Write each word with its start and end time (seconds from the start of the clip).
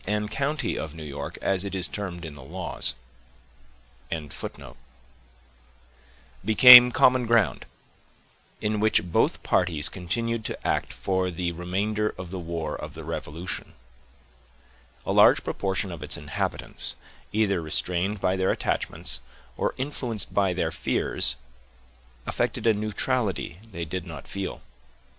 The 0.03 0.27
county 0.31 0.79
of 0.79 0.95
Westchester, 0.95 1.37
after 1.45 1.69
the 1.69 1.69
British 1.69 1.85
had 1.95 2.35
obtained 2.41 4.31
possession 4.31 4.31
of 4.31 4.31
the 4.31 4.41
island 4.41 4.41
of 4.41 4.55
New 4.63 4.65
York, 4.65 4.75
became 6.43 6.91
common 6.91 7.27
ground, 7.27 7.67
in 8.61 8.79
which 8.79 9.03
both 9.03 9.43
parties 9.43 9.89
continued 9.89 10.43
to 10.45 10.67
act 10.67 10.91
for 10.91 11.29
the 11.29 11.51
remainder 11.51 12.15
of 12.17 12.31
the 12.31 12.39
war 12.39 12.75
of 12.75 12.95
the 12.95 13.03
Revolution. 13.03 13.75
A 15.05 15.11
large 15.11 15.43
proportion 15.43 15.91
of 15.91 16.01
its 16.01 16.17
inhabitants, 16.17 16.95
either 17.31 17.61
restrained 17.61 18.19
by 18.19 18.35
their 18.35 18.49
attachments, 18.49 19.19
or 19.55 19.75
influenced 19.77 20.33
by 20.33 20.51
their 20.51 20.71
fears, 20.71 21.35
affected 22.25 22.65
a 22.65 22.73
neutrality 22.73 23.59
they 23.71 23.85
did 23.85 24.07
not 24.07 24.27
feel. 24.27 24.61